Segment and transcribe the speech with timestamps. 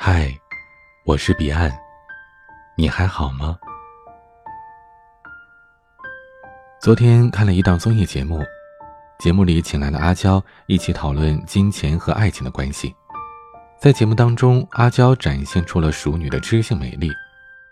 [0.00, 0.32] 嗨，
[1.04, 1.76] 我是彼岸，
[2.76, 3.58] 你还好吗？
[6.80, 8.40] 昨天看了一档综艺节目，
[9.18, 12.94] 节目里请来了阿娇一起讨论金钱和爱情的关系。
[13.76, 17.10] 在节目当中，阿娇展现出了熟女的知性美丽，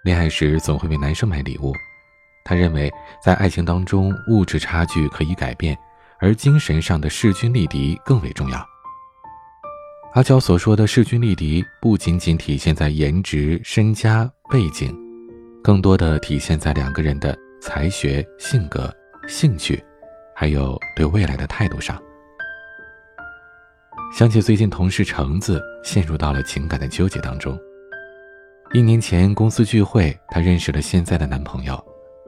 [0.03, 1.73] 恋爱时总会为男生买礼物。
[2.45, 5.79] 她认为，在爱情当中，物质差距可以改变，
[6.19, 8.67] 而精神上的势均力敌更为重要。
[10.17, 14.91] 阿娇所说的势均力敌，不仅仅体现在颜值、身家、背景，
[15.63, 18.91] 更多的体现在两个人的才学、性格、
[19.29, 19.85] 兴趣，
[20.35, 22.03] 还有对未来的态度上。
[24.11, 27.55] 想起最近同事橙子陷入到了情感的纠结当中。
[28.73, 31.79] 一年前公司聚会，她认识了现在的男朋友，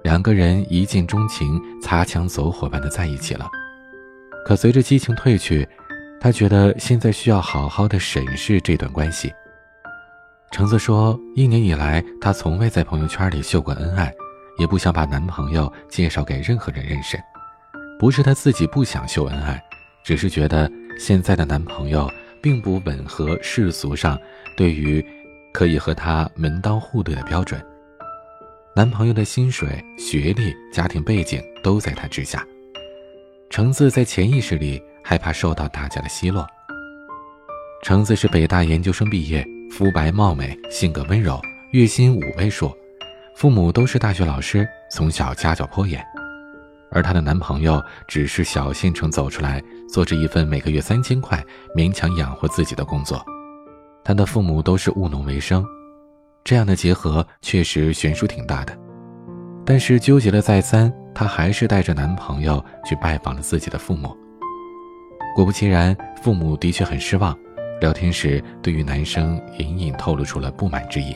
[0.05, 3.49] 两个人一见钟情，擦枪走火般的在一起了。
[4.45, 5.67] 可随着激情褪去，
[6.21, 9.33] 她觉得现在需要好好的审视这段关系。
[10.51, 14.13] 橙子说，一年以来，她从未在朋友圈里秀过恩爱，
[14.59, 17.19] 也不想把男朋友介绍给任何人认识。
[17.99, 19.63] 不是她自己不想秀恩爱，
[20.03, 22.11] 只是觉得现在的男朋友
[22.43, 24.19] 并不吻合世俗上
[24.57, 25.05] 对于
[25.53, 27.65] 可以和她门当户对的标准。
[28.75, 32.45] 男朋友的薪水、学历、家庭背景都在她之下。
[33.51, 34.83] 橙子在潜意识里。
[35.09, 36.47] 害怕受到大家的奚落。
[37.83, 42.71] 橙子是北大研究生毕业，肤白貌美，性格温柔，月薪五位数，
[43.35, 46.05] 父母都是大学老师，从小家教颇严。
[46.91, 51.43] 而她的男朋友只是小县城走出来，做着一份每个月三千块，
[51.75, 53.25] 勉强养活自己的工作。
[54.05, 55.65] 她的父母都是务农为生，
[56.45, 58.79] 这样的结合确实悬殊挺大的。
[59.65, 64.15] 但是纠结了再三，她还是带着男朋友去拜访了自己的父母。
[65.35, 67.37] 果不其然，父母的确很失望。
[67.81, 71.15] 聊天时，对于男生隐隐透露出了不满之意。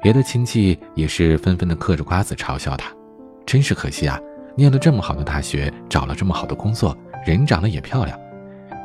[0.00, 2.90] 别的亲戚也是纷纷的嗑着瓜子嘲笑他
[3.44, 4.16] ：“真是可惜啊，
[4.54, 6.96] 念了这么好的大学，找了这么好的工作，
[7.26, 8.18] 人长得也漂亮，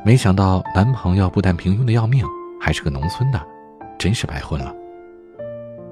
[0.03, 2.25] 没想到男朋友不但平庸的要命，
[2.59, 3.39] 还是个农村的，
[3.97, 4.73] 真是白混了。”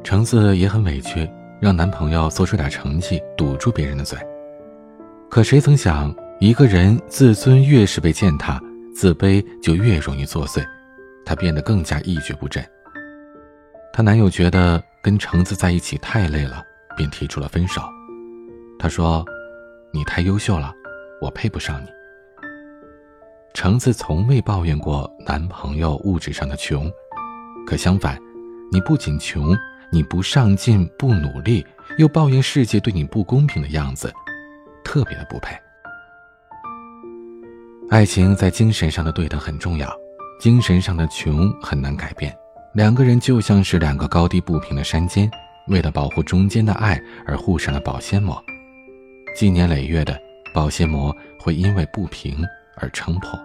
[0.04, 1.30] 橙子也很委屈，
[1.62, 4.18] 让男朋友做出点成绩，堵住别人的嘴。
[5.30, 6.14] 可谁曾想？
[6.44, 8.62] 一个人自尊越是被践踏，
[8.94, 10.62] 自卑就越容易作祟，
[11.26, 12.62] 她变得更加一蹶不振。
[13.94, 16.62] 她男友觉得跟橙子在一起太累了，
[16.98, 17.82] 便提出了分手。
[18.78, 19.24] 他说
[19.94, 20.74] ：“你太优秀了，
[21.22, 21.88] 我配不上你。”
[23.56, 26.92] 橙子从未抱怨过男朋友物质上的穷，
[27.66, 28.20] 可相反，
[28.70, 29.58] 你不仅穷，
[29.90, 31.66] 你不上进、不努力，
[31.98, 34.12] 又抱怨世界对你不公平的样子，
[34.84, 35.58] 特别的不配。
[37.94, 39.88] 爱情在精神上的对等很重要，
[40.40, 42.36] 精神上的穷很难改变。
[42.74, 45.30] 两个人就像是两个高低不平的山尖，
[45.68, 48.44] 为了保护中间的爱而护上了保鲜膜，
[49.36, 50.20] 积年累月的
[50.56, 52.44] 保鲜膜会因为不平
[52.78, 53.40] 而撑破。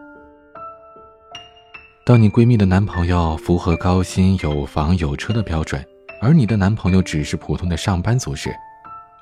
[2.07, 5.85] 当你闺蜜的男朋友符合高薪、有房有车的标准，
[6.23, 8.51] 而你的男朋友只是普通的上班族时，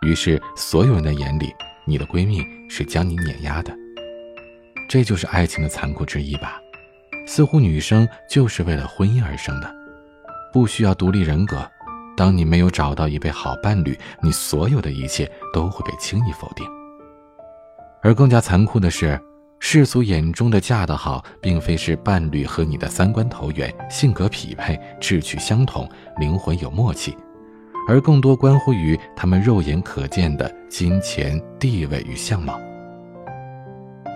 [0.02, 1.52] 于是所有人的眼里，
[1.84, 3.76] 你的闺蜜是将你碾压的。
[4.88, 6.60] 这就是爱情的残酷之一吧，
[7.26, 9.74] 似乎女生就是为了婚姻而生的，
[10.52, 11.68] 不需要独立人格。
[12.16, 16.66] 当你没有找到一位好伴侣，你所有的一切都会被轻易否定。
[18.02, 19.20] 而更加残酷的是，
[19.58, 25.86] 世俗眼中的嫁得好，并非是伴侣和你的三观投缘、性格匹配、志趣相同、
[26.18, 27.14] 灵魂有默契，
[27.88, 32.58] 而更多关乎于他们肉眼可见的金钱、地位与相貌。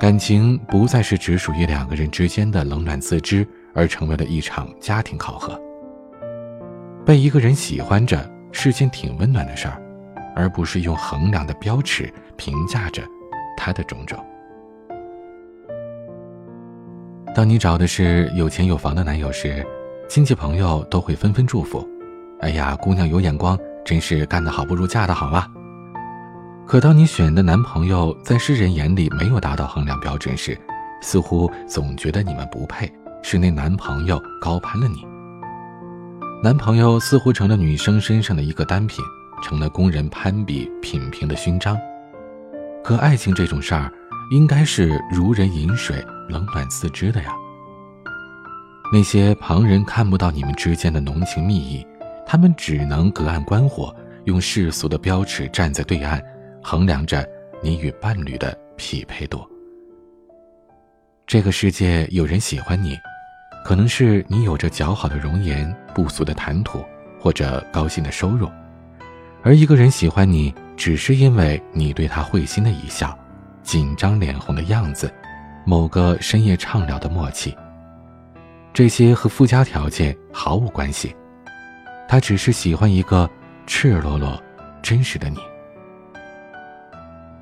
[0.01, 5.61] 感情不再是只属于两个人之间的冷暖自知，而成为了一场家庭考核。
[7.05, 9.79] 被一个人喜欢着是件挺温暖的事儿，
[10.35, 13.03] 而不是用衡量的标尺评价着
[13.59, 14.19] 他的种种。
[17.35, 19.63] 当你找的是有钱有房的男友时，
[20.09, 21.87] 亲戚朋友都会纷纷祝福
[22.41, 25.47] ：“哎呀，姑娘有眼光，真是干得好不如嫁得好啊！”
[26.71, 30.57] 可当你选的男朋友在世人眼里没有达到衡量标准时，
[31.03, 32.89] 似乎总觉得你们不配，
[33.25, 35.05] 是那男朋友高攀了你。
[36.45, 39.05] 男朋友似乎成了女生身上的一个单品，
[39.43, 41.77] 成了工人攀比品评的勋章。
[42.85, 43.93] 可爱情这种事儿，
[44.31, 45.97] 应该是如人饮水，
[46.29, 47.35] 冷暖自知的呀。
[48.93, 51.85] 那些旁人看不到你们之间的浓情蜜意，
[52.25, 53.93] 他们只能隔岸观火，
[54.27, 56.23] 用世俗的标尺站在对岸。
[56.63, 57.27] 衡量着
[57.63, 59.47] 你与伴侣的匹配度。
[61.27, 62.97] 这个世界有人喜欢你，
[63.65, 66.85] 可能是你有着姣好的容颜、不俗的谈吐，
[67.21, 68.49] 或者高薪的收入；
[69.43, 73.17] 而一个人喜欢你，只是因为你对他会心的一笑、
[73.63, 75.13] 紧张脸红的样子、
[75.65, 77.57] 某个深夜畅聊的默契。
[78.73, 81.15] 这些和附加条件毫无关系，
[82.09, 83.29] 他只是喜欢一个
[83.67, 84.41] 赤裸裸、
[84.83, 85.39] 真实的你。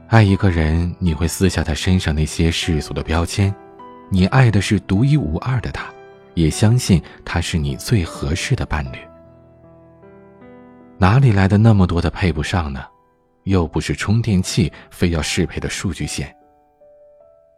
[0.08, 3.54] 爱一个人，你会撕下他身上那些世俗的标签，
[4.10, 5.84] 你爱的是独一无二的他，
[6.32, 8.96] 也相信他是你最合适的伴侣。
[10.96, 12.82] 哪里来的那么多的配不上呢？
[13.44, 16.34] 又不是充电器，非要适配的数据线。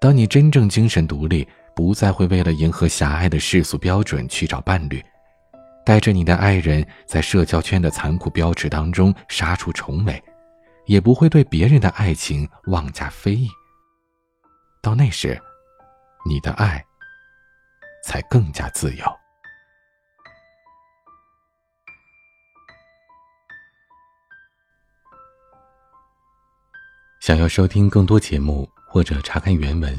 [0.01, 5.01] 当你真正精神独立，不再会为了迎合狭隘的世俗标准去找伴侣，
[5.85, 10.21] 带着你的爱人，在社交圈的残酷标尺当中杀出重围。
[10.91, 13.49] 也不会对别人的爱情妄加非议。
[14.83, 15.41] 到那时，
[16.27, 16.85] 你的爱
[18.05, 19.05] 才更加自由。
[27.21, 29.97] 想要收听更多节目或者查看原文，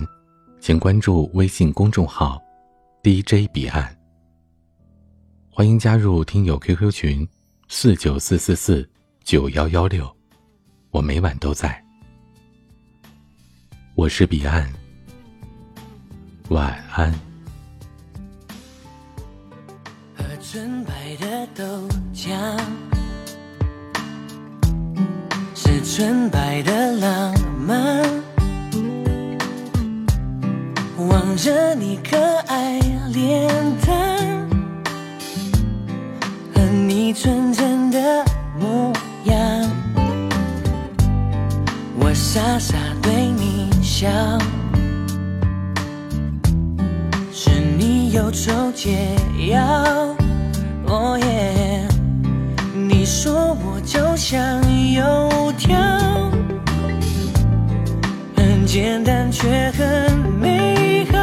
[0.60, 2.38] 请关注微信公众号
[3.02, 3.98] “DJ 彼岸”。
[5.50, 7.26] 欢迎加入听友 QQ 群：
[7.70, 8.92] 四九四四四
[9.24, 10.21] 九幺幺六。
[10.92, 11.82] 我每晚都在。
[13.96, 14.70] 我是彼岸，
[16.50, 17.14] 晚安。
[20.14, 22.60] 喝纯白的豆浆，
[25.56, 28.04] 是纯白的浪漫。
[31.10, 32.18] 望着你可
[32.48, 32.80] 爱
[33.14, 33.50] 脸
[33.80, 34.50] 蛋，
[36.54, 37.51] 和你纯
[42.12, 44.10] 我傻傻对你笑，
[47.32, 49.16] 是你有抽解
[49.48, 49.64] 药，
[50.88, 51.88] 哦耶！
[52.74, 54.62] 你说我就像
[54.92, 55.74] 油条，
[58.36, 61.18] 很简单却很美好。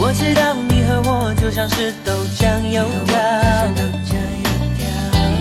[0.00, 3.07] 我知道你和我就像是豆浆油条。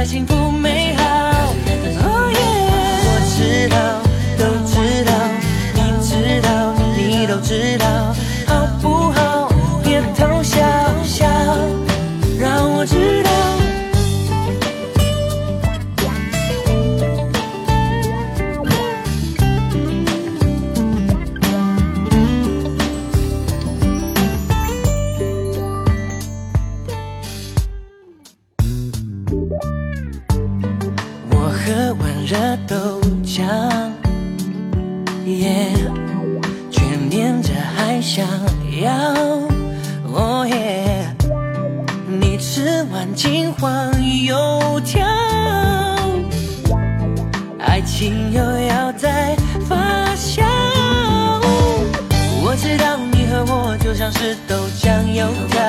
[0.00, 0.39] 样，它才幸福。
[38.00, 38.26] 想
[38.80, 38.92] 要，
[40.12, 41.06] 哦耶！
[42.08, 43.92] 你吃完金黄
[44.24, 45.06] 油条，
[47.58, 49.36] 爱情又要再
[49.68, 49.76] 发
[50.16, 50.42] 酵。
[52.42, 55.60] 我知道你和我就像是豆浆油条，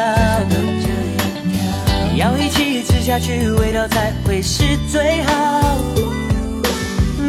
[2.16, 5.78] 要一起吃下去，味道才会是最好。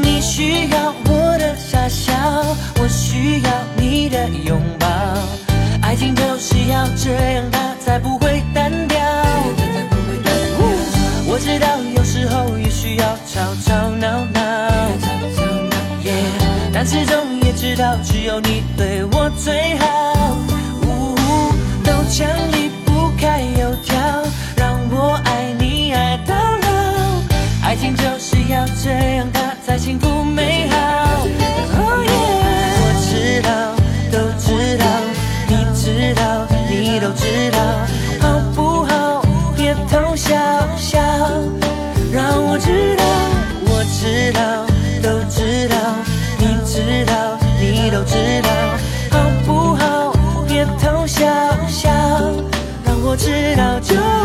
[0.01, 2.15] 你需要我的傻笑，
[2.81, 4.87] 我需要你的拥抱。
[5.83, 9.01] 爱情就是要这样，它才不会单调。
[11.27, 14.41] 我知道有时候也需要吵吵闹闹，
[16.73, 20.39] 但始终也知道，只有你对我最好。
[21.83, 23.99] 都将离不开油条，
[24.57, 27.67] 让我爱你爱到老。
[27.67, 29.41] 爱情就是要这样，它。
[29.65, 30.52] 才幸福美
[34.13, 34.85] 都知道
[35.49, 37.59] 你知道你都知道
[38.21, 39.23] 好不好？
[39.57, 40.35] 别偷笑
[40.77, 41.01] 笑
[42.13, 43.05] 让我知道
[43.67, 44.67] 我知道
[45.03, 45.77] 都知道
[46.39, 48.51] 你知道你都知道
[49.11, 50.13] 好不好
[50.47, 51.25] 别偷笑
[51.69, 51.91] 笑
[52.85, 54.22] 让我知道就